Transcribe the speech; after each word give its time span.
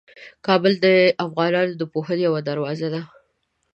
کابل 0.47 0.73
د 0.85 0.87
افغانانو 1.25 1.73
د 1.77 1.83
پوهنې 1.93 2.23
یوه 2.27 2.41
دروازه 2.49 2.87
ده. 2.93 3.01